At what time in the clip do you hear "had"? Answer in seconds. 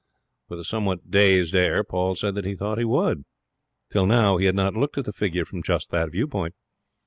4.47-4.55